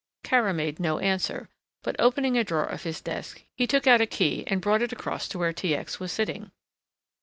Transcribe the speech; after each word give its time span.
Kara 0.23 0.51
made 0.51 0.79
no 0.79 0.97
answer, 0.97 1.47
but 1.83 1.95
opening 1.99 2.35
a 2.35 2.43
drawer 2.43 2.65
of 2.65 2.81
his 2.81 3.01
desk 3.01 3.43
he 3.55 3.67
took 3.67 3.85
out 3.85 4.01
a 4.01 4.07
key 4.07 4.43
and 4.47 4.59
brought 4.59 4.81
it 4.81 4.91
across 4.91 5.27
to 5.27 5.37
where 5.37 5.53
T. 5.53 5.75
X. 5.75 5.99
was 5.99 6.11
sitting. 6.11 6.49